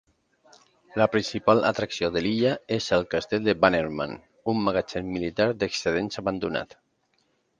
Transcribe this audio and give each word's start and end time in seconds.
La 1.01 1.05
principal 1.15 1.59
atracció 1.69 2.07
de 2.15 2.23
l'illa 2.27 2.53
és 2.79 2.87
el 2.97 3.05
castell 3.11 3.45
de 3.49 3.55
Bannerman, 3.65 4.17
un 4.53 4.65
magatzem 4.69 5.13
militar 5.19 5.49
d'excedents 5.65 6.23
abandonat. 6.25 6.77